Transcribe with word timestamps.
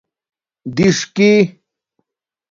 دِݽکی 0.75 1.29